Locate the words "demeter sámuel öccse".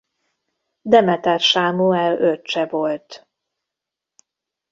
0.81-2.65